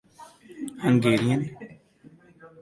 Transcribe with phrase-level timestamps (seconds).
[0.83, 1.41] Hungarian